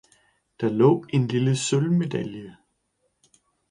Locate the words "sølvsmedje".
1.55-2.57